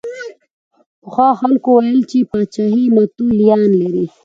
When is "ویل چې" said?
1.83-2.19